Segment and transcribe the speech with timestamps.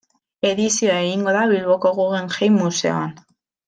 [0.51, 3.19] Edizioa egingo da Bilboko Guggenheim museoan.